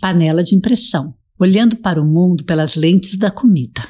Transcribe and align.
Panela 0.00 0.44
de 0.44 0.54
Impressão 0.54 1.12
Olhando 1.36 1.76
para 1.76 2.00
o 2.00 2.04
mundo 2.04 2.44
pelas 2.44 2.76
lentes 2.76 3.16
da 3.16 3.30
comida. 3.30 3.82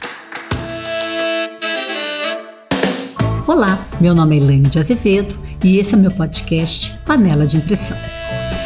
Olá, 3.47 3.79
meu 4.01 4.15
nome 4.15 4.37
é 4.37 4.41
Elaine 4.43 4.69
de 4.69 4.79
Azevedo 4.79 5.35
e 5.63 5.79
esse 5.79 5.95
é 5.95 5.97
meu 5.99 6.11
podcast 6.11 6.93
Panela 7.07 7.47
de 7.47 7.57
Impressão. 7.59 7.97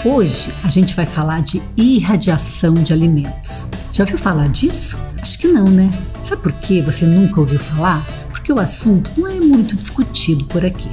Hoje 0.04 0.52
a 0.64 0.68
gente 0.68 0.94
vai 0.94 1.06
falar 1.06 1.42
de 1.42 1.62
irradiação 1.76 2.74
de 2.74 2.92
alimentos. 2.92 3.68
Já 3.92 4.04
ouviu 4.04 4.18
falar 4.18 4.48
disso? 4.48 4.96
Acho 5.20 5.38
que 5.38 5.48
não, 5.48 5.68
né? 5.68 5.90
Sabe 6.28 6.42
por 6.42 6.52
que 6.52 6.80
você 6.80 7.04
nunca 7.04 7.40
ouviu 7.40 7.58
falar? 7.58 8.06
Porque 8.30 8.52
o 8.52 8.58
assunto 8.58 9.12
não 9.16 9.28
é 9.28 9.40
muito 9.40 9.76
discutido 9.76 10.44
por 10.46 10.64
aqui. 10.64 10.90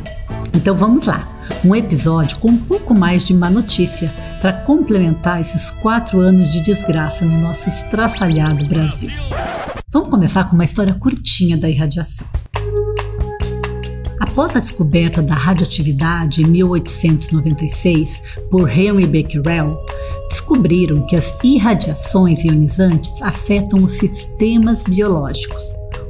Então 0.55 0.75
vamos 0.75 1.05
lá 1.05 1.38
um 1.63 1.75
episódio 1.75 2.39
com 2.39 2.49
um 2.49 2.57
pouco 2.57 2.95
mais 2.95 3.25
de 3.25 3.33
má 3.33 3.49
notícia 3.49 4.13
para 4.39 4.53
complementar 4.53 5.41
esses 5.41 5.69
quatro 5.69 6.19
anos 6.19 6.51
de 6.51 6.61
desgraça 6.61 7.25
no 7.25 7.37
nosso 7.39 7.67
estraçalhado 7.67 8.65
Brasil. 8.65 9.11
Vamos 9.91 10.09
começar 10.09 10.45
com 10.45 10.55
uma 10.55 10.63
história 10.63 10.93
curtinha 10.93 11.57
da 11.57 11.69
irradiação. 11.69 12.25
Após 14.19 14.55
a 14.55 14.59
descoberta 14.59 15.21
da 15.21 15.33
radioatividade 15.33 16.41
em 16.41 16.45
1896 16.45 18.21
por 18.49 18.69
Henry 18.69 19.05
Becquerel, 19.05 19.77
descobriram 20.29 21.01
que 21.01 21.15
as 21.15 21.35
irradiações 21.43 22.45
ionizantes 22.45 23.21
afetam 23.21 23.83
os 23.83 23.93
sistemas 23.93 24.83
biológicos, 24.83 25.63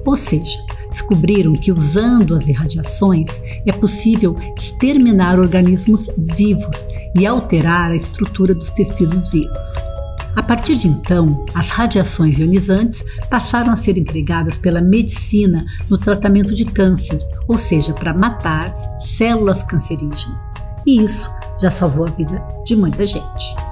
ou 0.06 0.16
seja, 0.16 0.60
descobriram 0.90 1.54
que 1.54 1.72
usando 1.72 2.36
as 2.36 2.48
irradiações 2.48 3.30
é 3.66 3.72
possível 3.72 4.36
exterminar 4.58 5.40
organismos 5.40 6.10
vivos 6.18 6.88
e 7.16 7.26
alterar 7.26 7.92
a 7.92 7.96
estrutura 7.96 8.54
dos 8.54 8.70
tecidos 8.70 9.30
vivos. 9.30 9.90
A 10.36 10.44
partir 10.44 10.78
de 10.78 10.88
então, 10.88 11.44
as 11.54 11.68
radiações 11.70 12.38
ionizantes 12.38 13.04
passaram 13.30 13.72
a 13.72 13.76
ser 13.76 13.98
empregadas 13.98 14.58
pela 14.58 14.82
medicina 14.82 15.66
no 15.90 15.98
tratamento 15.98 16.54
de 16.54 16.66
câncer, 16.66 17.20
ou 17.48 17.58
seja, 17.58 17.94
para 17.94 18.14
matar 18.14 18.74
células 19.02 19.64
cancerígenas. 19.64 20.54
E 20.86 21.04
isso 21.04 21.30
já 21.60 21.70
salvou 21.70 22.06
a 22.06 22.10
vida 22.10 22.42
de 22.66 22.76
muita 22.76 23.06
gente. 23.06 23.69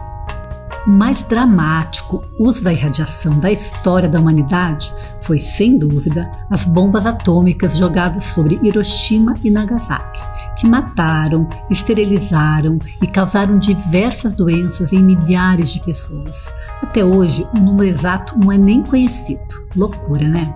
Mais 0.87 1.21
dramático 1.23 2.23
uso 2.39 2.63
da 2.63 2.71
irradiação 2.71 3.37
da 3.39 3.51
história 3.51 4.07
da 4.07 4.21
humanidade 4.21 4.89
foi, 5.19 5.37
sem 5.37 5.77
dúvida, 5.77 6.31
as 6.49 6.63
bombas 6.63 7.05
atômicas 7.05 7.75
jogadas 7.75 8.23
sobre 8.23 8.57
Hiroshima 8.63 9.35
e 9.43 9.51
Nagasaki, 9.51 10.21
que 10.57 10.65
mataram, 10.65 11.45
esterilizaram 11.69 12.79
e 13.01 13.07
causaram 13.07 13.59
diversas 13.59 14.33
doenças 14.33 14.93
em 14.93 15.03
milhares 15.03 15.71
de 15.71 15.81
pessoas. 15.81 16.47
Até 16.81 17.03
hoje, 17.03 17.45
o 17.53 17.59
número 17.59 17.93
exato 17.93 18.39
não 18.39 18.49
é 18.49 18.57
nem 18.57 18.81
conhecido. 18.81 19.67
Loucura, 19.75 20.29
né? 20.29 20.53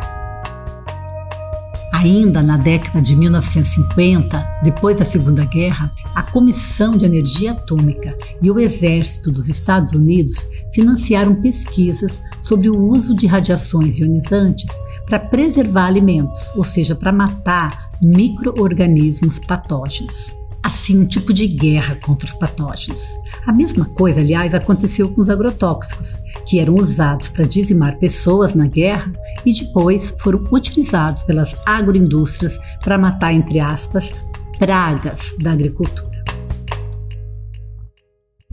Ainda 2.01 2.41
na 2.41 2.57
década 2.57 2.99
de 2.99 3.15
1950, 3.15 4.61
depois 4.63 4.97
da 4.97 5.05
Segunda 5.05 5.45
Guerra, 5.45 5.93
a 6.15 6.23
Comissão 6.23 6.97
de 6.97 7.05
Energia 7.05 7.51
Atômica 7.51 8.17
e 8.41 8.49
o 8.49 8.59
Exército 8.59 9.31
dos 9.31 9.47
Estados 9.47 9.93
Unidos 9.93 10.47
financiaram 10.73 11.35
pesquisas 11.35 12.19
sobre 12.41 12.71
o 12.71 12.87
uso 12.87 13.15
de 13.15 13.27
radiações 13.27 13.99
ionizantes 13.99 14.71
para 15.05 15.19
preservar 15.19 15.85
alimentos, 15.85 16.51
ou 16.55 16.63
seja, 16.63 16.95
para 16.95 17.11
matar 17.11 17.91
microorganismos 18.01 19.37
patógenos 19.37 20.40
assim 20.63 20.97
um 20.97 21.05
tipo 21.05 21.33
de 21.33 21.47
guerra 21.47 21.95
contra 21.95 22.27
os 22.27 22.33
patógenos. 22.33 23.01
A 23.45 23.51
mesma 23.51 23.85
coisa, 23.85 24.21
aliás, 24.21 24.53
aconteceu 24.53 25.09
com 25.09 25.21
os 25.21 25.29
agrotóxicos, 25.29 26.17
que 26.47 26.59
eram 26.59 26.75
usados 26.75 27.29
para 27.29 27.45
dizimar 27.45 27.97
pessoas 27.97 28.53
na 28.53 28.67
guerra 28.67 29.11
e 29.45 29.53
depois 29.53 30.13
foram 30.19 30.43
utilizados 30.51 31.23
pelas 31.23 31.55
agroindústrias 31.65 32.57
para 32.83 32.97
matar, 32.97 33.33
entre 33.33 33.59
aspas, 33.59 34.11
pragas 34.59 35.33
da 35.39 35.51
agricultura. 35.51 36.11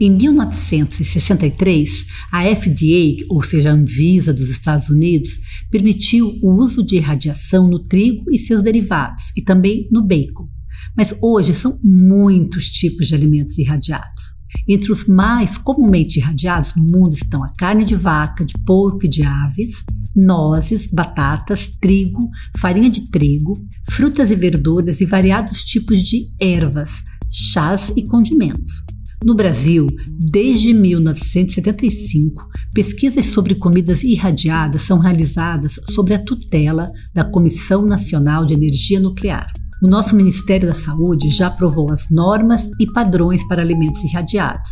Em 0.01 0.09
1963, 0.09 2.05
a 2.31 2.43
FDA, 2.43 3.25
ou 3.29 3.43
seja, 3.43 3.69
a 3.69 3.73
Anvisa 3.73 4.33
dos 4.33 4.49
Estados 4.49 4.89
Unidos, 4.89 5.41
permitiu 5.69 6.39
o 6.41 6.53
uso 6.53 6.85
de 6.85 6.99
radiação 6.99 7.67
no 7.67 7.83
trigo 7.83 8.31
e 8.31 8.37
seus 8.37 8.61
derivados 8.61 9.25
e 9.35 9.41
também 9.41 9.89
no 9.91 10.01
bacon. 10.01 10.47
Mas 10.95 11.13
hoje 11.21 11.53
são 11.53 11.79
muitos 11.83 12.67
tipos 12.67 13.07
de 13.07 13.15
alimentos 13.15 13.57
irradiados. 13.57 14.39
Entre 14.67 14.91
os 14.91 15.05
mais 15.05 15.57
comumente 15.57 16.19
irradiados 16.19 16.75
no 16.75 16.83
mundo 16.83 17.13
estão 17.13 17.43
a 17.43 17.53
carne 17.57 17.83
de 17.83 17.95
vaca, 17.95 18.45
de 18.45 18.53
porco 18.65 19.05
e 19.05 19.09
de 19.09 19.23
aves, 19.23 19.83
nozes, 20.15 20.87
batatas, 20.87 21.67
trigo, 21.79 22.29
farinha 22.57 22.89
de 22.89 23.09
trigo, 23.09 23.53
frutas 23.89 24.31
e 24.31 24.35
verduras 24.35 25.01
e 25.01 25.05
variados 25.05 25.63
tipos 25.63 25.99
de 26.01 26.31
ervas, 26.39 27.01
chás 27.29 27.91
e 27.95 28.03
condimentos. 28.03 28.83
No 29.23 29.35
Brasil, 29.35 29.85
desde 30.07 30.73
1975, 30.73 32.47
pesquisas 32.73 33.25
sobre 33.25 33.55
comidas 33.55 34.01
irradiadas 34.01 34.83
são 34.83 34.97
realizadas 34.97 35.77
sob 35.89 36.13
a 36.13 36.19
tutela 36.19 36.87
da 37.13 37.25
Comissão 37.25 37.85
Nacional 37.85 38.45
de 38.45 38.53
Energia 38.53 38.99
Nuclear. 38.99 39.51
O 39.81 39.87
nosso 39.87 40.13
Ministério 40.13 40.67
da 40.67 40.73
Saúde 40.73 41.29
já 41.29 41.47
aprovou 41.47 41.89
as 41.89 42.09
normas 42.09 42.69
e 42.81 42.85
padrões 42.85 43.47
para 43.47 43.61
alimentos 43.61 44.03
irradiados, 44.03 44.69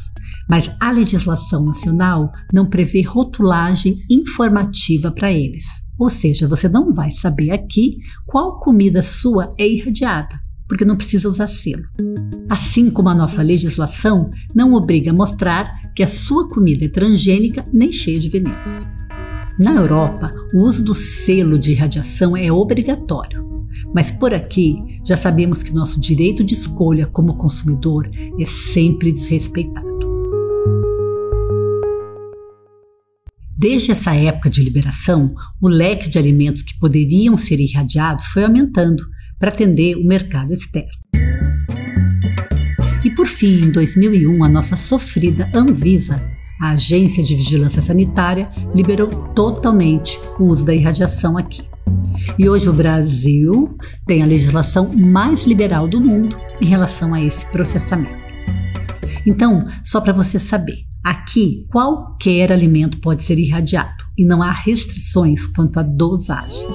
mas 0.50 0.70
a 0.82 0.92
legislação 0.92 1.64
nacional 1.64 2.30
não 2.54 2.66
prevê 2.66 3.02
rotulagem 3.04 3.96
informativa 4.10 5.10
para 5.10 5.32
eles. 5.32 5.64
Ou 5.98 6.10
seja, 6.10 6.46
você 6.46 6.68
não 6.68 6.94
vai 6.94 7.12
saber 7.12 7.52
aqui 7.52 8.00
qual 8.26 8.60
comida 8.60 9.02
sua 9.02 9.48
é 9.58 9.66
irradiada, 9.66 10.38
porque 10.68 10.84
não 10.84 10.98
precisa 10.98 11.30
usar 11.30 11.48
selo. 11.48 11.84
Assim 12.50 12.92
como 12.92 13.08
a 13.08 13.16
nossa 13.16 13.42
legislação 13.42 14.30
não 14.54 14.74
obriga 14.74 15.12
a 15.12 15.16
mostrar 15.16 15.72
que 15.96 16.04
a 16.04 16.08
sua 16.08 16.50
comida 16.50 16.84
é 16.84 16.90
transgênica 16.90 17.64
nem 17.74 17.94
cheia 17.94 18.20
de 18.20 18.28
venenos. 18.28 18.88
Na 19.58 19.72
Europa, 19.72 20.30
o 20.54 20.64
uso 20.64 20.84
do 20.84 20.94
selo 20.94 21.58
de 21.58 21.72
irradiação 21.72 22.36
é 22.36 22.52
obrigatório. 22.52 23.57
Mas 23.94 24.12
por 24.12 24.34
aqui 24.34 25.00
já 25.06 25.18
sabemos 25.18 25.64
que 25.64 25.74
nosso 25.74 26.00
direito 26.00 26.44
de 26.44 26.54
escolha 26.54 27.08
como 27.08 27.36
consumidor 27.36 28.10
é 28.40 28.46
sempre 28.46 29.12
desrespeitado. 29.12 29.98
Desde 33.60 33.92
essa 33.92 34.14
época 34.14 34.52
de 34.52 34.64
liberação, 34.64 35.34
o 35.60 35.68
leque 35.68 36.08
de 36.08 36.20
alimentos 36.20 36.62
que 36.62 36.78
poderiam 36.78 37.36
ser 37.36 37.60
irradiados 37.60 38.28
foi 38.28 38.44
aumentando 38.44 39.04
para 39.40 39.50
atender 39.50 39.96
o 39.98 40.06
mercado 40.06 40.54
externo. 40.54 40.92
E 43.04 43.10
por 43.16 43.26
fim, 43.26 43.64
em 43.66 43.72
2001, 43.72 44.44
a 44.44 44.50
nossa 44.50 44.76
sofrida 44.76 45.50
Anvisa, 45.56 46.22
a 46.62 46.72
Agência 46.72 47.24
de 47.24 47.36
Vigilância 47.36 47.82
Sanitária, 47.82 48.50
liberou 48.76 49.08
totalmente 49.34 50.20
o 50.38 50.44
uso 50.44 50.64
da 50.66 50.76
irradiação 50.76 51.36
aqui. 51.36 51.64
E 52.38 52.48
hoje 52.48 52.70
o 52.70 52.74
Brasil 52.74 53.76
tem 54.06 54.22
a 54.22 54.26
legislação 54.26 54.90
mais 54.96 55.46
liberal 55.46 55.88
do 55.88 56.00
mundo 56.02 56.38
em 56.62 56.66
relação 56.66 57.14
a 57.14 57.22
esse 57.22 57.46
processamento. 57.52 58.28
Então, 59.26 59.66
só 59.84 60.00
para 60.00 60.14
você 60.14 60.40
saber, 60.40 60.80
aqui 61.04 61.66
qualquer 61.72 62.52
alimento 62.52 63.00
pode 63.02 63.24
ser 63.24 63.38
irradiado 63.38 64.06
e 64.18 64.26
não 64.26 64.42
há 64.42 64.52
restrições 64.52 65.46
quanto 65.46 65.80
à 65.80 65.84
dosagem. 65.84 66.68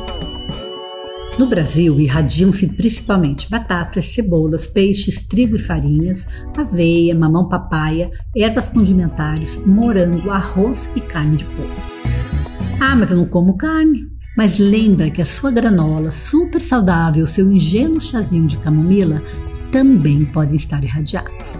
No 1.39 1.47
Brasil, 1.47 1.99
irradiam-se 1.99 2.69
principalmente 2.77 3.49
batatas, 3.49 4.05
cebolas, 4.05 4.67
peixes, 4.67 5.27
trigo 5.27 5.57
e 5.57 5.59
farinhas, 5.59 6.27
aveia, 6.55 7.15
mamão 7.15 7.49
papaya, 7.49 8.11
ervas 8.37 8.69
condimentares, 8.69 9.57
morango, 9.65 10.31
arroz 10.31 10.91
e 10.95 11.01
carne 11.01 11.39
de 11.39 11.47
porco. 11.47 11.83
Ah, 12.79 12.95
mas 12.95 13.11
eu 13.11 13.17
não 13.17 13.27
como 13.27 13.57
carne. 13.57 14.12
Mas 14.37 14.59
lembra 14.59 15.11
que 15.11 15.21
a 15.21 15.27
sua 15.27 15.51
granola 15.51 16.11
super 16.11 16.63
saudável, 16.63 17.27
seu 17.27 17.53
ingênuo 17.53 18.01
chazinho 18.01 18.47
de 18.47 18.57
camomila 18.57 19.23
também 19.71 20.25
podem 20.25 20.57
estar 20.57 20.83
irradiados. 20.83 21.59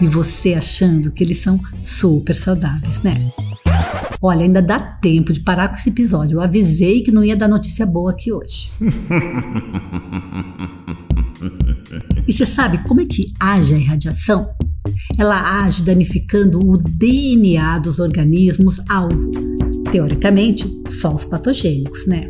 E 0.00 0.06
você 0.06 0.54
achando 0.54 1.10
que 1.10 1.24
eles 1.24 1.38
são 1.38 1.58
super 1.80 2.36
saudáveis, 2.36 3.00
né? 3.00 3.14
Olha, 4.20 4.42
ainda 4.42 4.60
dá 4.60 4.80
tempo 4.80 5.32
de 5.32 5.40
parar 5.40 5.68
com 5.68 5.76
esse 5.76 5.88
episódio. 5.90 6.36
Eu 6.36 6.40
avisei 6.40 7.02
que 7.02 7.12
não 7.12 7.24
ia 7.24 7.36
dar 7.36 7.48
notícia 7.48 7.86
boa 7.86 8.10
aqui 8.10 8.32
hoje. 8.32 8.72
e 12.26 12.32
você 12.32 12.44
sabe 12.44 12.82
como 12.84 13.02
é 13.02 13.06
que 13.06 13.32
age 13.38 13.74
a 13.74 13.78
irradiação? 13.78 14.50
Ela 15.18 15.62
age 15.62 15.82
danificando 15.82 16.58
o 16.58 16.76
DNA 16.76 17.78
dos 17.78 17.98
organismos 17.98 18.80
alvo 18.88 19.53
teoricamente, 19.94 20.68
só 21.00 21.14
os 21.14 21.24
patogênicos, 21.24 22.04
né? 22.08 22.28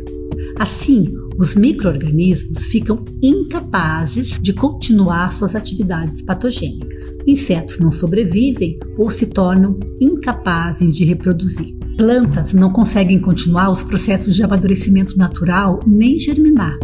Assim, 0.59 1.11
os 1.39 1.55
microorganismos 1.55 2.67
ficam 2.67 3.03
incapazes 3.23 4.37
de 4.39 4.53
continuar 4.53 5.31
suas 5.31 5.55
atividades 5.55 6.21
patogênicas. 6.21 7.03
Insetos 7.25 7.79
não 7.79 7.89
sobrevivem 7.91 8.77
ou 8.99 9.09
se 9.09 9.25
tornam 9.25 9.79
incapazes 9.99 10.95
de 10.95 11.05
reproduzir. 11.05 11.75
Plantas 11.97 12.53
não 12.53 12.71
conseguem 12.71 13.19
continuar 13.19 13.71
os 13.71 13.81
processos 13.81 14.35
de 14.35 14.43
amadurecimento 14.43 15.17
natural 15.17 15.79
nem 15.87 16.19
germinar. 16.19 16.77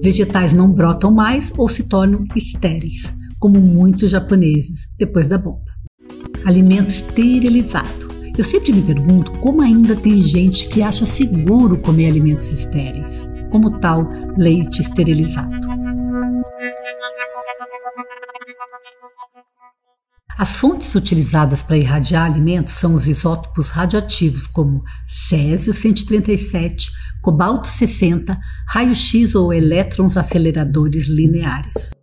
Vegetais 0.00 0.52
não 0.52 0.72
brotam 0.72 1.10
mais 1.10 1.52
ou 1.58 1.68
se 1.68 1.88
tornam 1.88 2.22
estéreis, 2.36 3.12
como 3.40 3.58
muitos 3.58 4.12
japoneses 4.12 4.86
depois 4.96 5.26
da 5.26 5.36
bomba. 5.36 5.66
Alimento 6.44 6.90
esterilizado. 6.90 8.07
Eu 8.38 8.44
sempre 8.44 8.72
me 8.72 8.80
pergunto 8.80 9.32
como 9.40 9.60
ainda 9.62 9.96
tem 9.96 10.22
gente 10.22 10.68
que 10.68 10.80
acha 10.80 11.04
seguro 11.04 11.76
comer 11.76 12.06
alimentos 12.06 12.52
estéreis 12.52 13.26
como 13.50 13.80
tal 13.80 14.08
leite 14.36 14.80
esterilizado. 14.80 15.60
As 20.38 20.54
fontes 20.54 20.94
utilizadas 20.94 21.62
para 21.62 21.76
irradiar 21.76 22.26
alimentos 22.26 22.74
são 22.74 22.94
os 22.94 23.08
isótopos 23.08 23.70
radioativos 23.70 24.46
como 24.46 24.84
césio 25.28 25.74
137, 25.74 26.92
cobalto 27.20 27.66
60, 27.66 28.38
raio-x 28.68 29.34
ou 29.34 29.52
elétrons 29.52 30.16
aceleradores 30.16 31.08
lineares. 31.08 31.97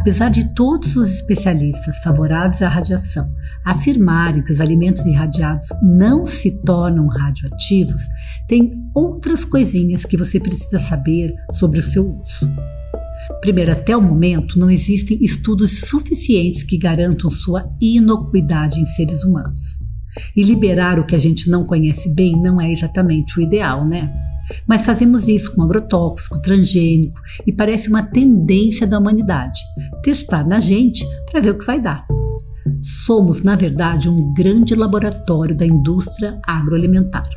Apesar 0.00 0.30
de 0.30 0.54
todos 0.54 0.96
os 0.96 1.12
especialistas 1.12 1.98
favoráveis 1.98 2.62
à 2.62 2.68
radiação 2.68 3.30
afirmarem 3.66 4.42
que 4.42 4.50
os 4.50 4.58
alimentos 4.58 5.04
irradiados 5.04 5.68
não 5.82 6.24
se 6.24 6.62
tornam 6.62 7.06
radioativos, 7.06 8.00
tem 8.48 8.72
outras 8.94 9.44
coisinhas 9.44 10.06
que 10.06 10.16
você 10.16 10.40
precisa 10.40 10.80
saber 10.80 11.34
sobre 11.52 11.80
o 11.80 11.82
seu 11.82 12.18
uso. 12.18 12.50
Primeiro, 13.42 13.72
até 13.72 13.94
o 13.94 14.00
momento, 14.00 14.58
não 14.58 14.70
existem 14.70 15.22
estudos 15.22 15.80
suficientes 15.80 16.64
que 16.64 16.78
garantam 16.78 17.28
sua 17.28 17.70
inocuidade 17.78 18.80
em 18.80 18.86
seres 18.86 19.22
humanos. 19.22 19.80
E 20.34 20.42
liberar 20.42 20.98
o 20.98 21.04
que 21.04 21.14
a 21.14 21.18
gente 21.18 21.50
não 21.50 21.66
conhece 21.66 22.08
bem 22.14 22.40
não 22.40 22.58
é 22.58 22.72
exatamente 22.72 23.38
o 23.38 23.42
ideal, 23.42 23.86
né? 23.86 24.10
Mas 24.66 24.82
fazemos 24.82 25.28
isso 25.28 25.54
com 25.54 25.62
agrotóxico, 25.62 26.40
transgênico 26.40 27.20
e 27.46 27.52
parece 27.52 27.88
uma 27.88 28.02
tendência 28.02 28.86
da 28.86 28.98
humanidade 28.98 29.60
testar 30.02 30.46
na 30.46 30.60
gente 30.60 31.04
para 31.30 31.40
ver 31.40 31.50
o 31.50 31.58
que 31.58 31.66
vai 31.66 31.80
dar. 31.80 32.06
Somos, 32.80 33.42
na 33.42 33.56
verdade, 33.56 34.08
um 34.08 34.32
grande 34.32 34.74
laboratório 34.74 35.54
da 35.54 35.66
indústria 35.66 36.40
agroalimentar. 36.46 37.28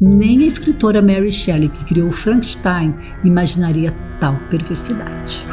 Nem 0.00 0.44
a 0.44 0.46
escritora 0.46 1.02
Mary 1.02 1.30
Shelley, 1.30 1.68
que 1.68 1.84
criou 1.84 2.10
Frankenstein, 2.10 2.94
imaginaria 3.24 3.92
tal 4.20 4.38
perversidade. 4.48 5.44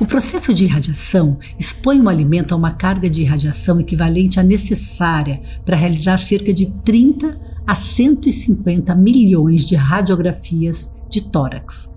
O 0.00 0.06
processo 0.06 0.52
de 0.52 0.64
irradiação 0.64 1.38
expõe 1.58 2.00
o 2.00 2.08
alimento 2.08 2.52
a 2.52 2.56
uma 2.56 2.72
carga 2.72 3.08
de 3.08 3.22
irradiação 3.22 3.80
equivalente 3.80 4.40
à 4.40 4.42
necessária 4.42 5.40
para 5.64 5.76
realizar 5.76 6.18
cerca 6.18 6.52
de 6.52 6.66
30 6.82 7.53
a 7.66 7.74
150 7.74 8.94
milhões 8.94 9.64
de 9.64 9.74
radiografias 9.74 10.90
de 11.08 11.22
tórax. 11.22 11.90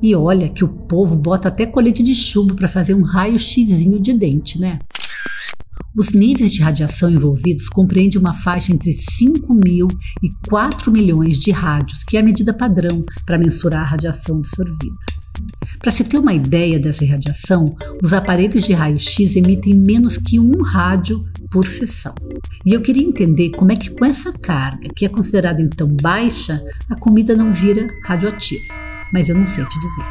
E 0.00 0.14
olha 0.14 0.48
que 0.48 0.64
o 0.64 0.68
povo 0.68 1.16
bota 1.16 1.48
até 1.48 1.66
colete 1.66 2.02
de 2.02 2.14
chumbo 2.14 2.54
para 2.54 2.68
fazer 2.68 2.94
um 2.94 3.02
raio 3.02 3.38
xizinho 3.38 4.00
de 4.00 4.12
dente, 4.12 4.60
né? 4.60 4.78
Os 5.94 6.10
níveis 6.12 6.52
de 6.52 6.62
radiação 6.62 7.10
envolvidos 7.10 7.68
compreendem 7.68 8.18
uma 8.18 8.32
faixa 8.32 8.72
entre 8.72 8.92
5 8.92 9.52
mil 9.52 9.88
e 10.22 10.30
4 10.48 10.90
milhões 10.90 11.38
de 11.38 11.50
rádios, 11.50 12.02
que 12.02 12.16
é 12.16 12.20
a 12.20 12.22
medida 12.22 12.54
padrão 12.54 13.04
para 13.26 13.38
mensurar 13.38 13.82
a 13.82 13.86
radiação 13.86 14.38
absorvida. 14.38 14.96
Para 15.78 15.92
se 15.92 16.04
ter 16.04 16.18
uma 16.18 16.32
ideia 16.32 16.78
dessa 16.78 17.04
radiação, 17.04 17.74
os 18.02 18.12
aparelhos 18.12 18.64
de 18.64 18.72
raio-x 18.72 19.36
emitem 19.36 19.74
menos 19.74 20.16
que 20.16 20.38
um 20.38 20.62
rádio 20.62 21.24
por 21.50 21.66
sessão. 21.66 22.14
E 22.64 22.72
eu 22.72 22.80
queria 22.80 23.02
entender 23.02 23.50
como 23.50 23.72
é 23.72 23.76
que 23.76 23.90
com 23.90 24.04
essa 24.04 24.32
carga, 24.32 24.88
que 24.96 25.04
é 25.04 25.08
considerada 25.08 25.60
então 25.60 25.88
baixa, 25.88 26.60
a 26.90 26.96
comida 26.96 27.34
não 27.34 27.52
vira 27.52 27.86
radioativa. 28.04 28.74
Mas 29.12 29.28
eu 29.28 29.36
não 29.36 29.46
sei 29.46 29.64
te 29.64 29.78
dizer. 29.78 30.06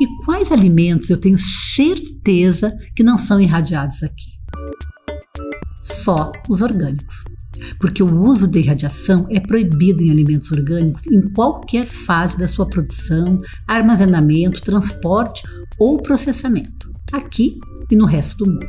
E 0.00 0.24
quais 0.24 0.52
alimentos 0.52 1.10
eu 1.10 1.18
tenho 1.18 1.38
certeza 1.38 2.76
que 2.94 3.02
não 3.02 3.16
são 3.16 3.40
irradiados 3.40 4.02
aqui? 4.02 4.32
Só 5.80 6.32
os 6.48 6.60
orgânicos. 6.62 7.35
Porque 7.78 8.02
o 8.02 8.22
uso 8.22 8.46
de 8.46 8.60
irradiação 8.60 9.26
é 9.30 9.40
proibido 9.40 10.02
em 10.02 10.10
alimentos 10.10 10.50
orgânicos 10.50 11.06
em 11.06 11.20
qualquer 11.32 11.86
fase 11.86 12.36
da 12.36 12.48
sua 12.48 12.66
produção, 12.66 13.40
armazenamento, 13.66 14.62
transporte 14.62 15.42
ou 15.78 15.98
processamento, 15.98 16.90
aqui 17.12 17.58
e 17.90 17.96
no 17.96 18.06
resto 18.06 18.44
do 18.44 18.50
mundo. 18.50 18.68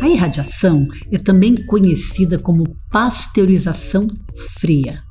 A 0.00 0.08
irradiação 0.08 0.86
é 1.10 1.18
também 1.18 1.56
conhecida 1.66 2.38
como 2.38 2.76
pasteurização 2.90 4.06
fria. 4.58 5.02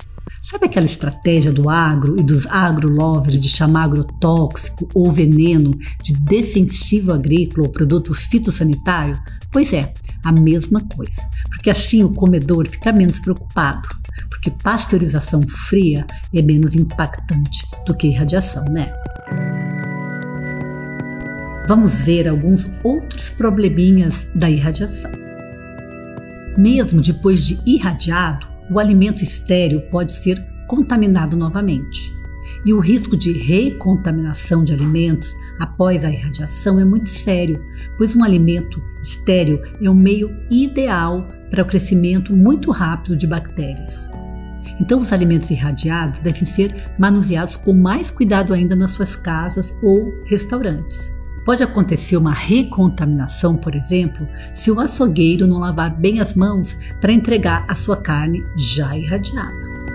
Sabe 0.49 0.65
aquela 0.65 0.85
estratégia 0.85 1.51
do 1.51 1.69
agro 1.69 2.17
e 2.17 2.23
dos 2.23 2.45
agrolovers 2.45 3.37
de 3.37 3.49
chamar 3.49 3.83
agrotóxico 3.83 4.87
ou 4.93 5.11
veneno 5.11 5.71
de 6.01 6.13
defensivo 6.13 7.11
agrícola 7.11 7.67
ou 7.67 7.73
produto 7.73 8.13
fitossanitário? 8.13 9.19
Pois 9.51 9.73
é, 9.73 9.93
a 10.23 10.31
mesma 10.31 10.79
coisa, 10.95 11.21
porque 11.49 11.69
assim 11.69 12.03
o 12.03 12.13
comedor 12.13 12.67
fica 12.67 12.91
menos 12.91 13.19
preocupado, 13.19 13.87
porque 14.29 14.51
pasteurização 14.63 15.41
fria 15.47 16.05
é 16.33 16.41
menos 16.41 16.75
impactante 16.75 17.65
do 17.85 17.95
que 17.95 18.07
irradiação, 18.07 18.65
né? 18.65 18.91
Vamos 21.67 21.99
ver 21.99 22.27
alguns 22.27 22.67
outros 22.83 23.29
probleminhas 23.29 24.25
da 24.33 24.49
irradiação. 24.49 25.11
Mesmo 26.57 27.01
depois 27.01 27.45
de 27.45 27.59
irradiado, 27.65 28.47
o 28.71 28.79
alimento 28.79 29.23
estéreo 29.23 29.81
pode 29.89 30.13
ser 30.13 30.41
contaminado 30.67 31.37
novamente. 31.37 32.16
E 32.65 32.73
o 32.73 32.79
risco 32.79 33.15
de 33.15 33.31
recontaminação 33.31 34.63
de 34.63 34.73
alimentos 34.73 35.35
após 35.59 36.03
a 36.03 36.11
irradiação 36.11 36.79
é 36.79 36.85
muito 36.85 37.09
sério, 37.09 37.61
pois 37.97 38.15
um 38.15 38.23
alimento 38.23 38.81
estéreo 39.01 39.61
é 39.81 39.89
o 39.89 39.95
meio 39.95 40.29
ideal 40.49 41.27
para 41.49 41.63
o 41.63 41.65
crescimento 41.65 42.35
muito 42.35 42.71
rápido 42.71 43.15
de 43.15 43.27
bactérias. 43.27 44.09
Então, 44.79 44.99
os 44.99 45.11
alimentos 45.11 45.49
irradiados 45.49 46.19
devem 46.19 46.45
ser 46.45 46.91
manuseados 46.99 47.55
com 47.55 47.73
mais 47.73 48.11
cuidado 48.11 48.53
ainda 48.53 48.75
nas 48.75 48.91
suas 48.91 49.15
casas 49.15 49.73
ou 49.81 50.13
restaurantes. 50.25 51.11
Pode 51.45 51.63
acontecer 51.63 52.17
uma 52.17 52.33
recontaminação, 52.33 53.55
por 53.55 53.73
exemplo, 53.73 54.27
se 54.53 54.69
o 54.69 54.79
açougueiro 54.81 55.47
não 55.47 55.59
lavar 55.59 55.95
bem 55.95 56.19
as 56.19 56.33
mãos 56.33 56.77
para 56.99 57.13
entregar 57.13 57.65
a 57.69 57.73
sua 57.73 57.95
carne 57.95 58.43
já 58.57 58.95
irradiada. 58.97 59.86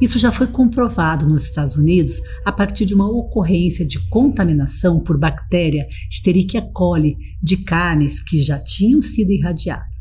Isso 0.00 0.18
já 0.18 0.30
foi 0.30 0.46
comprovado 0.46 1.26
nos 1.26 1.44
Estados 1.44 1.76
Unidos 1.76 2.20
a 2.44 2.52
partir 2.52 2.84
de 2.84 2.94
uma 2.94 3.08
ocorrência 3.08 3.86
de 3.86 3.98
contaminação 4.08 5.00
por 5.00 5.18
bactéria 5.18 5.86
Escherichia 6.10 6.62
coli 6.72 7.16
de 7.42 7.58
carnes 7.58 8.22
que 8.22 8.38
já 8.38 8.58
tinham 8.58 9.02
sido 9.02 9.30
irradiadas. 9.30 9.96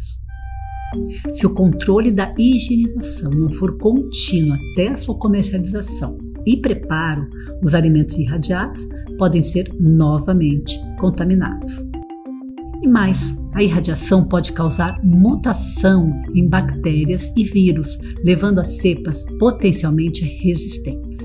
Se 1.33 1.45
o 1.45 1.53
controle 1.53 2.11
da 2.11 2.33
higienização 2.37 3.31
não 3.31 3.49
for 3.49 3.77
contínuo 3.77 4.55
até 4.71 4.89
a 4.89 4.97
sua 4.97 5.17
comercialização 5.17 6.17
e 6.45 6.57
preparo, 6.57 7.27
os 7.63 7.73
alimentos 7.73 8.17
irradiados 8.17 8.87
podem 9.17 9.43
ser 9.43 9.73
novamente 9.79 10.79
contaminados. 10.99 11.73
E 12.81 12.87
mais, 12.87 13.17
a 13.55 13.63
irradiação 13.63 14.25
pode 14.25 14.51
causar 14.51 14.99
mutação 15.01 16.11
em 16.35 16.47
bactérias 16.47 17.31
e 17.37 17.43
vírus, 17.45 17.97
levando 18.23 18.59
a 18.59 18.65
cepas 18.65 19.25
potencialmente 19.39 20.25
resistentes. 20.43 21.19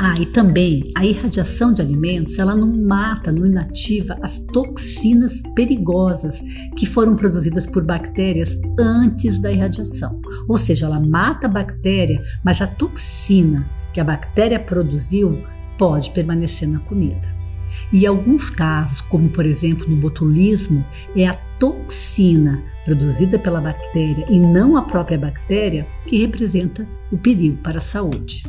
Ah, 0.00 0.18
e 0.20 0.26
também 0.26 0.92
a 0.96 1.04
irradiação 1.04 1.72
de 1.72 1.82
alimentos, 1.82 2.38
ela 2.38 2.54
não 2.54 2.72
mata, 2.72 3.32
não 3.32 3.44
inativa 3.44 4.16
as 4.22 4.38
toxinas 4.52 5.42
perigosas 5.56 6.40
que 6.76 6.86
foram 6.86 7.16
produzidas 7.16 7.66
por 7.66 7.84
bactérias 7.84 8.56
antes 8.78 9.40
da 9.40 9.50
irradiação. 9.50 10.20
Ou 10.48 10.58
seja, 10.58 10.86
ela 10.86 11.00
mata 11.00 11.46
a 11.46 11.50
bactéria, 11.50 12.22
mas 12.44 12.60
a 12.60 12.66
toxina 12.66 13.68
que 13.92 14.00
a 14.00 14.04
bactéria 14.04 14.60
produziu 14.60 15.42
pode 15.76 16.10
permanecer 16.10 16.68
na 16.68 16.78
comida. 16.80 17.43
E 17.92 18.06
alguns 18.06 18.50
casos, 18.50 19.00
como 19.02 19.28
por 19.28 19.46
exemplo 19.46 19.88
no 19.88 19.96
botulismo, 19.96 20.84
é 21.16 21.26
a 21.26 21.34
toxina 21.58 22.62
produzida 22.84 23.38
pela 23.38 23.60
bactéria 23.60 24.26
e 24.28 24.38
não 24.38 24.76
a 24.76 24.82
própria 24.82 25.18
bactéria 25.18 25.86
que 26.06 26.20
representa 26.20 26.86
o 27.10 27.16
perigo 27.16 27.56
para 27.58 27.78
a 27.78 27.82
saúde. 27.82 28.42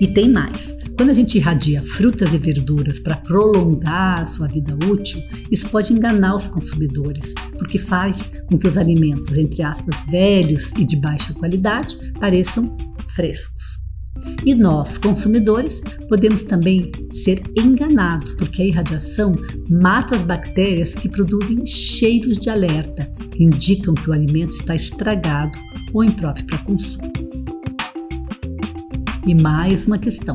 E 0.00 0.06
tem 0.06 0.30
mais. 0.30 0.76
Quando 0.96 1.10
a 1.10 1.14
gente 1.14 1.38
irradia 1.38 1.80
frutas 1.80 2.32
e 2.32 2.38
verduras 2.38 2.98
para 2.98 3.16
prolongar 3.16 4.22
a 4.22 4.26
sua 4.26 4.48
vida 4.48 4.76
útil, 4.86 5.20
isso 5.48 5.68
pode 5.68 5.92
enganar 5.92 6.34
os 6.34 6.48
consumidores, 6.48 7.32
porque 7.56 7.78
faz 7.78 8.32
com 8.46 8.58
que 8.58 8.66
os 8.66 8.76
alimentos, 8.76 9.36
entre 9.36 9.62
aspas, 9.62 9.94
velhos 10.10 10.72
e 10.76 10.84
de 10.84 10.96
baixa 10.96 11.32
qualidade, 11.34 11.96
pareçam 12.18 12.76
frescos. 13.06 13.77
E 14.44 14.54
nós, 14.54 14.98
consumidores, 14.98 15.82
podemos 16.08 16.42
também 16.42 16.90
ser 17.24 17.42
enganados, 17.56 18.32
porque 18.34 18.62
a 18.62 18.66
irradiação 18.66 19.36
mata 19.68 20.16
as 20.16 20.22
bactérias 20.22 20.94
que 20.94 21.08
produzem 21.08 21.66
cheiros 21.66 22.38
de 22.38 22.48
alerta, 22.48 23.10
que 23.30 23.44
indicam 23.44 23.94
que 23.94 24.08
o 24.08 24.12
alimento 24.12 24.52
está 24.52 24.74
estragado 24.74 25.58
ou 25.92 26.04
impróprio 26.04 26.46
para 26.46 26.58
consumo. 26.58 27.12
E 29.26 29.34
mais 29.34 29.86
uma 29.86 29.98
questão: 29.98 30.34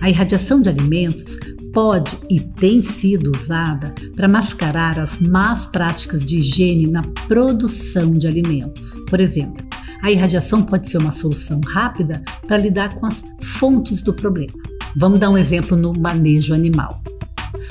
a 0.00 0.10
irradiação 0.10 0.60
de 0.60 0.68
alimentos 0.68 1.38
pode 1.72 2.16
e 2.30 2.38
tem 2.38 2.82
sido 2.82 3.32
usada 3.32 3.92
para 4.14 4.28
mascarar 4.28 4.98
as 4.98 5.18
más 5.18 5.66
práticas 5.66 6.24
de 6.24 6.38
higiene 6.38 6.86
na 6.86 7.02
produção 7.26 8.12
de 8.12 8.28
alimentos. 8.28 8.92
Por 9.08 9.18
exemplo, 9.18 9.66
a 10.04 10.10
irradiação 10.10 10.62
pode 10.62 10.90
ser 10.90 10.98
uma 10.98 11.10
solução 11.10 11.62
rápida 11.66 12.22
para 12.46 12.58
lidar 12.58 12.94
com 12.94 13.06
as 13.06 13.24
fontes 13.40 14.02
do 14.02 14.12
problema. 14.12 14.52
Vamos 14.94 15.18
dar 15.18 15.30
um 15.30 15.38
exemplo 15.38 15.78
no 15.78 15.94
manejo 15.94 16.52
animal. 16.52 17.02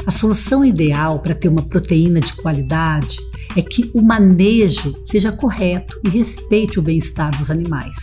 A 0.08 0.10
solução 0.10 0.66
ideal 0.66 1.20
para 1.20 1.36
ter 1.36 1.48
uma 1.48 1.62
proteína 1.62 2.20
de 2.20 2.34
qualidade 2.34 3.18
é 3.56 3.62
que 3.62 3.92
o 3.94 4.02
manejo 4.02 4.96
seja 5.06 5.32
correto 5.32 6.00
e 6.04 6.10
respeite 6.10 6.80
o 6.80 6.82
bem-estar 6.82 7.38
dos 7.38 7.52
animais. 7.52 7.96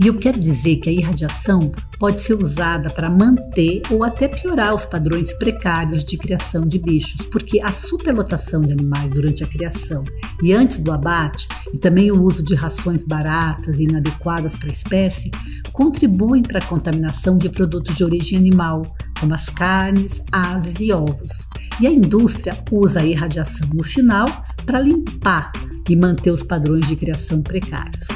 E 0.00 0.08
eu 0.08 0.18
quero 0.18 0.38
dizer 0.38 0.76
que 0.76 0.88
a 0.88 0.92
irradiação 0.92 1.70
pode 1.98 2.20
ser 2.20 2.34
usada 2.34 2.90
para 2.90 3.08
manter 3.08 3.82
ou 3.90 4.02
até 4.02 4.26
piorar 4.28 4.74
os 4.74 4.84
padrões 4.84 5.32
precários 5.34 6.04
de 6.04 6.18
criação 6.18 6.66
de 6.66 6.78
bichos, 6.78 7.26
porque 7.30 7.60
a 7.60 7.72
superlotação 7.72 8.60
de 8.60 8.72
animais 8.72 9.12
durante 9.12 9.44
a 9.44 9.46
criação 9.46 10.04
e 10.42 10.52
antes 10.52 10.78
do 10.78 10.92
abate, 10.92 11.46
e 11.72 11.78
também 11.78 12.10
o 12.10 12.20
uso 12.22 12.42
de 12.42 12.54
rações 12.54 13.04
baratas 13.04 13.78
e 13.78 13.84
inadequadas 13.84 14.56
para 14.56 14.68
a 14.68 14.72
espécie, 14.72 15.30
contribuem 15.72 16.42
para 16.42 16.58
a 16.58 16.66
contaminação 16.66 17.38
de 17.38 17.48
produtos 17.48 17.94
de 17.94 18.04
origem 18.04 18.38
animal, 18.38 18.82
como 19.18 19.34
as 19.34 19.48
carnes, 19.48 20.22
aves 20.30 20.74
e 20.80 20.92
ovos. 20.92 21.46
E 21.80 21.86
a 21.86 21.90
indústria 21.90 22.56
usa 22.70 23.00
a 23.00 23.06
irradiação 23.06 23.68
no 23.72 23.82
final 23.82 24.26
para 24.66 24.80
limpar 24.80 25.52
e 25.88 25.96
manter 25.96 26.30
os 26.30 26.42
padrões 26.42 26.86
de 26.86 26.96
criação 26.96 27.42
precários. 27.42 28.06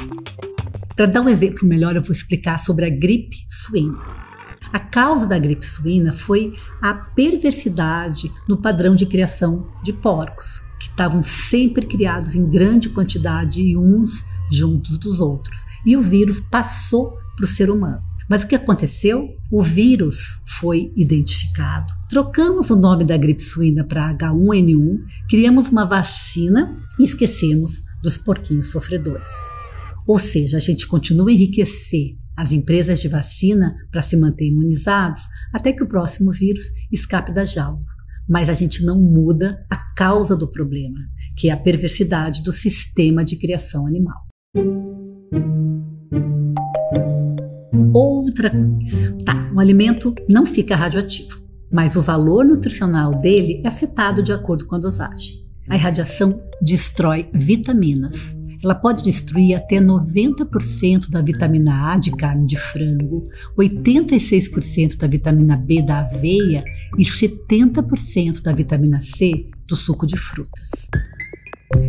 Para 0.99 1.05
dar 1.05 1.21
um 1.21 1.29
exemplo 1.29 1.65
melhor, 1.65 1.95
eu 1.95 2.01
vou 2.01 2.11
explicar 2.11 2.59
sobre 2.59 2.83
a 2.83 2.89
gripe 2.89 3.37
suína. 3.47 3.97
A 4.73 4.79
causa 4.79 5.25
da 5.25 5.39
gripe 5.39 5.65
suína 5.65 6.11
foi 6.11 6.51
a 6.81 6.93
perversidade 6.93 8.29
no 8.49 8.57
padrão 8.57 8.93
de 8.95 9.05
criação 9.05 9.65
de 9.81 9.93
porcos, 9.93 10.61
que 10.77 10.89
estavam 10.89 11.23
sempre 11.23 11.85
criados 11.85 12.35
em 12.35 12.45
grande 12.45 12.89
quantidade 12.89 13.61
e 13.61 13.77
uns 13.77 14.25
juntos 14.51 14.97
dos 14.97 15.21
outros. 15.21 15.59
E 15.85 15.95
o 15.95 16.01
vírus 16.01 16.41
passou 16.41 17.13
para 17.37 17.45
o 17.45 17.47
ser 17.47 17.69
humano. 17.69 18.01
Mas 18.27 18.43
o 18.43 18.47
que 18.47 18.55
aconteceu? 18.55 19.25
O 19.49 19.63
vírus 19.63 20.41
foi 20.59 20.91
identificado. 20.97 21.93
Trocamos 22.09 22.69
o 22.71 22.75
nome 22.75 23.05
da 23.05 23.15
gripe 23.15 23.41
suína 23.41 23.85
para 23.85 24.13
H1N1, 24.13 24.99
criamos 25.29 25.69
uma 25.69 25.85
vacina 25.85 26.77
e 26.99 27.05
esquecemos 27.05 27.83
dos 28.03 28.17
porquinhos 28.17 28.69
sofredores. 28.69 29.58
Ou 30.09 30.17
seja, 30.17 30.57
a 30.57 30.59
gente 30.59 30.87
continua 30.87 31.29
a 31.29 31.31
enriquecer 31.31 32.15
as 32.35 32.51
empresas 32.51 32.99
de 32.99 33.07
vacina 33.07 33.75
para 33.91 34.01
se 34.01 34.17
manter 34.17 34.47
imunizados 34.47 35.21
até 35.53 35.71
que 35.71 35.83
o 35.83 35.87
próximo 35.87 36.31
vírus 36.31 36.65
escape 36.91 37.31
da 37.31 37.45
jaula. 37.45 37.85
Mas 38.27 38.49
a 38.49 38.55
gente 38.55 38.83
não 38.83 38.99
muda 38.99 39.63
a 39.69 39.77
causa 39.95 40.35
do 40.35 40.51
problema, 40.51 40.97
que 41.37 41.47
é 41.49 41.51
a 41.51 41.57
perversidade 41.57 42.41
do 42.41 42.51
sistema 42.51 43.23
de 43.23 43.35
criação 43.35 43.85
animal. 43.85 44.17
Outra 47.93 48.49
coisa. 48.49 49.15
Tá, 49.23 49.51
um 49.53 49.59
alimento 49.59 50.15
não 50.27 50.43
fica 50.43 50.75
radioativo, 50.75 51.39
mas 51.71 51.95
o 51.95 52.01
valor 52.01 52.43
nutricional 52.43 53.11
dele 53.11 53.61
é 53.63 53.67
afetado 53.67 54.23
de 54.23 54.31
acordo 54.31 54.65
com 54.65 54.73
a 54.73 54.79
dosagem. 54.79 55.47
A 55.69 55.75
irradiação 55.75 56.35
destrói 56.63 57.29
vitaminas, 57.31 58.38
ela 58.63 58.75
pode 58.75 59.03
destruir 59.03 59.55
até 59.55 59.77
90% 59.79 61.09
da 61.09 61.21
vitamina 61.21 61.93
A 61.93 61.97
de 61.97 62.11
carne 62.11 62.45
de 62.45 62.57
frango, 62.57 63.27
86% 63.57 64.97
da 64.97 65.07
vitamina 65.07 65.55
B 65.55 65.81
da 65.81 65.99
aveia 65.99 66.63
e 66.97 67.03
70% 67.03 68.41
da 68.41 68.53
vitamina 68.53 69.01
C 69.01 69.49
do 69.67 69.75
suco 69.75 70.05
de 70.05 70.17
frutas. 70.17 70.89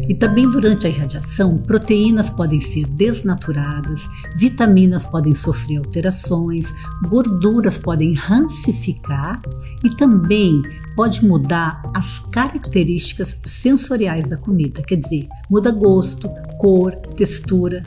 E 0.09 0.15
também 0.15 0.51
durante 0.51 0.87
a 0.87 0.91
irradiação, 0.91 1.57
proteínas 1.57 2.29
podem 2.29 2.61
ser 2.61 2.85
desnaturadas, 2.87 4.07
vitaminas 4.37 5.07
podem 5.07 5.35
sofrer 5.35 5.79
alterações, 5.79 6.73
gorduras 7.09 7.79
podem 7.79 8.15
rancificar 8.15 9.41
e 9.83 9.97
também 9.97 10.63
pode 10.95 11.25
mudar 11.25 11.81
as 11.95 12.21
características 12.31 13.37
sensoriais 13.47 14.29
da 14.29 14.37
comida, 14.37 14.83
quer 14.83 14.97
dizer, 14.97 15.27
muda 15.51 15.71
gosto, 15.71 16.29
cor, 16.59 16.95
textura. 17.17 17.87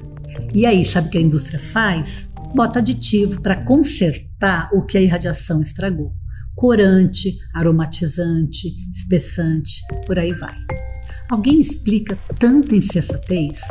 E 0.53 0.65
aí, 0.65 0.83
sabe 0.83 1.07
o 1.07 1.11
que 1.11 1.17
a 1.19 1.21
indústria 1.21 1.59
faz? 1.59 2.27
Bota 2.55 2.79
aditivo 2.79 3.41
para 3.41 3.63
consertar 3.63 4.69
o 4.73 4.83
que 4.83 4.97
a 4.97 5.01
irradiação 5.01 5.61
estragou. 5.61 6.11
Corante, 6.55 7.37
aromatizante, 7.53 8.69
espessante, 8.91 9.81
por 10.05 10.17
aí 10.17 10.31
vai. 10.31 10.55
Alguém 11.29 11.61
explica 11.61 12.17
tanta 12.37 12.75
insensatez? 12.75 13.61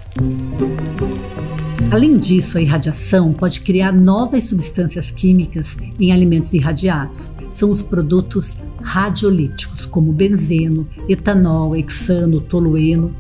Além 1.91 2.17
disso, 2.17 2.57
a 2.57 2.63
irradiação 2.63 3.33
pode 3.33 3.61
criar 3.61 3.93
novas 3.93 4.45
substâncias 4.45 5.11
químicas 5.11 5.77
em 6.01 6.11
alimentos 6.13 6.53
irradiados. 6.55 7.33
São 7.53 7.71
os 7.71 7.83
produtos 7.83 8.57
radiolíticos, 8.81 9.85
como 9.85 10.13
benzeno, 10.13 10.89
etanol, 11.09 11.77
hexano, 11.77 12.41
tolueno. 12.41 13.15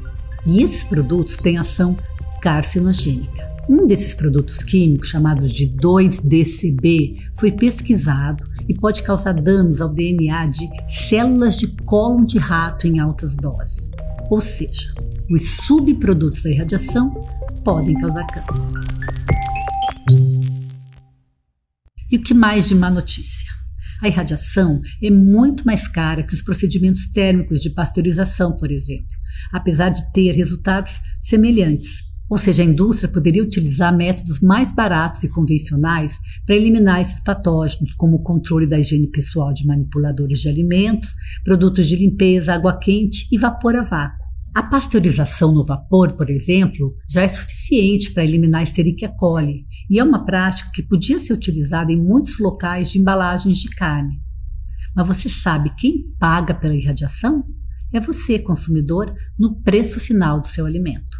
E 0.46 0.62
esses 0.62 0.82
produtos 0.82 1.36
têm 1.36 1.58
ação 1.58 1.96
carcinogênica. 2.40 3.52
Um 3.68 3.86
desses 3.86 4.12
produtos 4.12 4.62
químicos, 4.62 5.10
chamados 5.10 5.52
de 5.52 5.68
2-DCB, 5.68 7.16
foi 7.34 7.52
pesquisado 7.52 8.44
e 8.68 8.74
pode 8.74 9.02
causar 9.04 9.34
danos 9.34 9.80
ao 9.80 9.88
DNA 9.88 10.46
de 10.46 10.68
células 11.08 11.56
de 11.56 11.68
cólon 11.84 12.24
de 12.24 12.38
rato 12.38 12.88
em 12.88 12.98
altas 12.98 13.36
doses. 13.36 13.90
Ou 14.32 14.40
seja, 14.40 14.94
os 15.30 15.42
subprodutos 15.66 16.42
da 16.42 16.48
irradiação 16.48 17.12
podem 17.62 17.94
causar 17.98 18.26
câncer. 18.28 18.70
E 22.10 22.16
o 22.16 22.22
que 22.22 22.32
mais 22.32 22.66
de 22.66 22.74
má 22.74 22.90
notícia? 22.90 23.52
A 24.00 24.08
irradiação 24.08 24.80
é 25.02 25.10
muito 25.10 25.66
mais 25.66 25.86
cara 25.86 26.22
que 26.22 26.32
os 26.32 26.40
procedimentos 26.40 27.12
térmicos 27.12 27.60
de 27.60 27.74
pasteurização, 27.74 28.56
por 28.56 28.72
exemplo, 28.72 29.14
apesar 29.52 29.90
de 29.90 30.00
ter 30.14 30.32
resultados 30.32 30.92
semelhantes. 31.20 31.90
Ou 32.30 32.38
seja, 32.38 32.62
a 32.62 32.66
indústria 32.66 33.12
poderia 33.12 33.42
utilizar 33.42 33.94
métodos 33.94 34.40
mais 34.40 34.74
baratos 34.74 35.22
e 35.24 35.28
convencionais 35.28 36.16
para 36.46 36.56
eliminar 36.56 37.02
esses 37.02 37.20
patógenos, 37.20 37.92
como 37.98 38.16
o 38.16 38.22
controle 38.22 38.66
da 38.66 38.80
higiene 38.80 39.10
pessoal 39.10 39.52
de 39.52 39.66
manipuladores 39.66 40.40
de 40.40 40.48
alimentos, 40.48 41.10
produtos 41.44 41.86
de 41.86 41.96
limpeza, 41.96 42.54
água 42.54 42.78
quente 42.78 43.28
e 43.30 43.36
vapor 43.36 43.76
a 43.76 43.82
vácuo. 43.82 44.21
A 44.54 44.62
pasteurização 44.62 45.50
no 45.50 45.64
vapor, 45.64 46.12
por 46.12 46.28
exemplo, 46.28 46.94
já 47.08 47.22
é 47.22 47.28
suficiente 47.28 48.12
para 48.12 48.22
eliminar 48.22 48.60
a 48.60 48.64
Escherichia 48.64 49.08
coli 49.08 49.64
e 49.88 49.98
é 49.98 50.04
uma 50.04 50.26
prática 50.26 50.70
que 50.74 50.82
podia 50.82 51.18
ser 51.18 51.32
utilizada 51.32 51.90
em 51.90 51.98
muitos 51.98 52.38
locais 52.38 52.90
de 52.90 52.98
embalagens 52.98 53.56
de 53.56 53.70
carne. 53.70 54.20
Mas 54.94 55.08
você 55.08 55.30
sabe 55.30 55.72
quem 55.78 56.04
paga 56.18 56.52
pela 56.52 56.74
irradiação? 56.74 57.42
É 57.94 57.98
você, 57.98 58.38
consumidor, 58.38 59.14
no 59.38 59.62
preço 59.62 59.98
final 59.98 60.38
do 60.38 60.46
seu 60.46 60.66
alimento. 60.66 61.16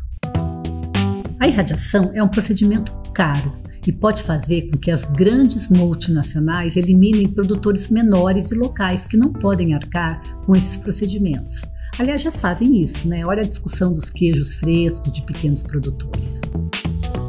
A 1.41 1.49
irradiação 1.49 2.13
é 2.15 2.23
um 2.23 2.29
procedimento 2.29 2.93
caro 3.15 3.63
e 3.87 3.93
pode 3.93 4.23
fazer 4.23 4.69
com 4.71 4.77
que 4.77 4.91
as 4.91 5.07
grandes 5.07 5.71
multinacionais 5.71 6.77
eliminem 6.77 7.29
produtores 7.29 7.89
menores 7.89 8.51
e 8.51 8.55
locais 8.55 9.07
que 9.07 9.17
não 9.17 9.33
podem 9.33 9.73
arcar 9.73 10.21
com 10.45 10.55
esses 10.55 10.77
procedimentos. 10.77 11.63
Aliás, 11.99 12.23
já 12.23 12.31
fazem 12.31 12.83
isso, 12.83 13.07
né? 13.07 13.25
Olha 13.25 13.43
a 13.43 13.47
discussão 13.47 13.93
dos 13.93 14.09
queijos 14.09 14.55
frescos 14.55 15.13
de 15.13 15.23
pequenos 15.23 15.63
produtores. 15.63 16.41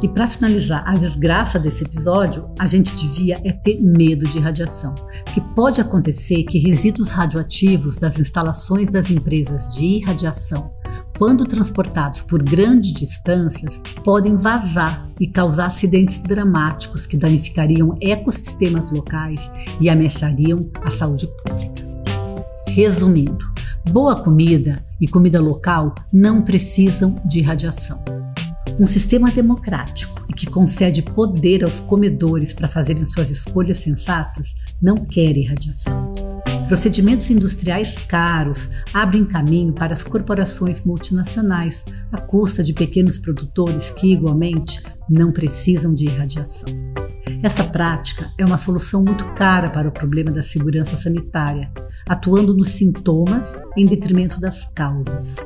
E 0.02 0.08
para 0.08 0.28
finalizar 0.28 0.82
a 0.86 0.96
desgraça 0.96 1.58
desse 1.58 1.84
episódio, 1.84 2.50
a 2.58 2.66
gente 2.66 2.94
devia 2.94 3.40
é 3.44 3.52
ter 3.52 3.80
medo 3.80 4.26
de 4.26 4.38
radiação, 4.38 4.94
porque 5.24 5.40
pode 5.54 5.80
acontecer 5.80 6.44
que 6.44 6.58
resíduos 6.58 7.08
radioativos 7.08 7.96
das 7.96 8.18
instalações 8.18 8.90
das 8.90 9.10
empresas 9.10 9.74
de 9.74 9.84
irradiação, 9.84 10.70
quando 11.18 11.44
transportados 11.44 12.22
por 12.22 12.42
grandes 12.42 12.92
distâncias, 12.92 13.80
podem 14.02 14.34
vazar 14.34 15.08
e 15.20 15.26
causar 15.26 15.66
acidentes 15.66 16.18
dramáticos 16.18 17.06
que 17.06 17.16
danificariam 17.16 17.96
ecossistemas 18.00 18.90
locais 18.90 19.40
e 19.80 19.88
ameaçariam 19.88 20.68
a 20.82 20.90
saúde 20.90 21.28
pública. 21.44 21.84
Resumindo, 22.68 23.53
Boa 23.90 24.16
comida 24.16 24.82
e 25.00 25.06
comida 25.06 25.40
local 25.40 25.94
não 26.12 26.42
precisam 26.42 27.14
de 27.26 27.40
radiação. 27.40 28.02
Um 28.80 28.86
sistema 28.86 29.30
democrático 29.30 30.24
e 30.28 30.32
que 30.32 30.46
concede 30.46 31.02
poder 31.02 31.62
aos 31.62 31.80
comedores 31.80 32.52
para 32.52 32.66
fazerem 32.66 33.04
suas 33.04 33.30
escolhas 33.30 33.78
sensatas 33.78 34.54
não 34.82 34.96
quer 34.96 35.36
irradiação. 35.36 36.12
Procedimentos 36.66 37.30
industriais 37.30 37.96
caros 38.08 38.68
abrem 38.92 39.24
caminho 39.24 39.72
para 39.72 39.92
as 39.92 40.02
corporações 40.02 40.80
multinacionais, 40.80 41.84
à 42.10 42.18
custa 42.18 42.64
de 42.64 42.72
pequenos 42.72 43.18
produtores 43.18 43.90
que, 43.90 44.12
igualmente, 44.12 44.82
não 45.08 45.30
precisam 45.30 45.94
de 45.94 46.06
irradiação. 46.06 46.64
Essa 47.42 47.62
prática 47.62 48.30
é 48.38 48.44
uma 48.44 48.56
solução 48.56 49.04
muito 49.04 49.26
cara 49.34 49.68
para 49.68 49.86
o 49.86 49.92
problema 49.92 50.30
da 50.30 50.42
segurança 50.42 50.96
sanitária, 50.96 51.70
atuando 52.08 52.54
nos 52.54 52.70
sintomas 52.70 53.56
em 53.76 53.84
detrimento 53.84 54.40
das 54.40 54.66
causas. 54.72 55.36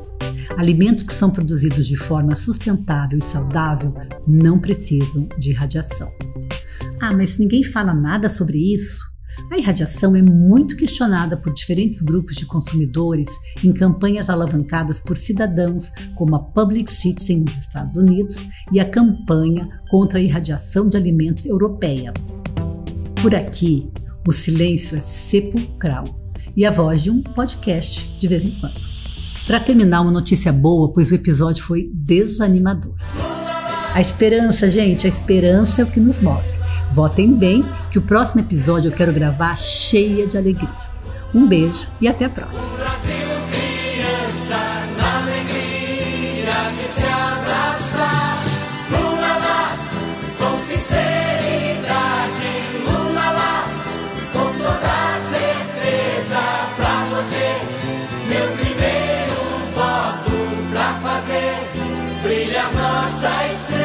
Alimentos 0.56 1.04
que 1.04 1.14
são 1.14 1.30
produzidos 1.30 1.86
de 1.86 1.96
forma 1.96 2.34
sustentável 2.34 3.18
e 3.18 3.22
saudável 3.22 3.94
não 4.26 4.58
precisam 4.58 5.28
de 5.38 5.52
radiação. 5.52 6.10
Ah, 7.00 7.12
mas 7.16 7.38
ninguém 7.38 7.62
fala 7.62 7.94
nada 7.94 8.28
sobre 8.28 8.58
isso? 8.74 8.98
A 9.52 9.56
irradiação 9.56 10.16
é 10.16 10.20
muito 10.20 10.76
questionada 10.76 11.36
por 11.36 11.54
diferentes 11.54 12.02
grupos 12.02 12.34
de 12.34 12.44
consumidores 12.44 13.28
em 13.64 13.72
campanhas 13.72 14.28
alavancadas 14.28 14.98
por 14.98 15.16
cidadãos, 15.16 15.90
como 16.16 16.34
a 16.34 16.40
Public 16.40 16.92
Citizen 16.92 17.40
nos 17.40 17.56
Estados 17.56 17.96
Unidos 17.96 18.44
e 18.72 18.80
a 18.80 18.84
campanha 18.84 19.68
contra 19.90 20.18
a 20.18 20.22
irradiação 20.22 20.88
de 20.88 20.96
alimentos 20.96 21.46
europeia. 21.46 22.12
Por 23.22 23.34
aqui, 23.34 23.90
o 24.26 24.32
silêncio 24.32 24.96
é 24.98 25.00
sepulcral 25.00 26.04
e 26.58 26.66
a 26.66 26.72
voz 26.72 27.04
de 27.04 27.08
um 27.08 27.22
podcast 27.22 28.04
de 28.18 28.26
vez 28.26 28.44
em 28.44 28.50
quando. 28.50 28.74
Para 29.46 29.60
terminar, 29.60 30.00
uma 30.00 30.10
notícia 30.10 30.52
boa, 30.52 30.92
pois 30.92 31.08
o 31.08 31.14
episódio 31.14 31.62
foi 31.62 31.88
desanimador. 31.94 32.94
A 33.94 34.00
esperança, 34.00 34.68
gente, 34.68 35.06
a 35.06 35.08
esperança 35.08 35.80
é 35.80 35.84
o 35.84 35.86
que 35.86 36.00
nos 36.00 36.18
move. 36.18 36.58
Votem 36.90 37.32
bem, 37.32 37.64
que 37.92 37.98
o 38.00 38.02
próximo 38.02 38.40
episódio 38.40 38.90
eu 38.90 38.92
quero 38.92 39.12
gravar 39.12 39.54
cheia 39.56 40.26
de 40.26 40.36
alegria. 40.36 40.68
Um 41.32 41.46
beijo 41.46 41.86
e 42.00 42.08
até 42.08 42.24
a 42.24 42.28
próxima. 42.28 42.66
Nossa 63.20 63.77